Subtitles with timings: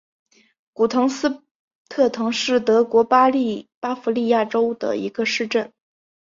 [0.73, 1.43] 古滕斯
[1.87, 3.29] 特滕是德国巴
[3.93, 5.71] 伐利亚州的一个市镇。